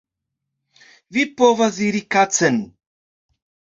Vi 1.17 1.25
povas 1.41 1.77
iri 1.89 2.03
kacen 2.17 2.61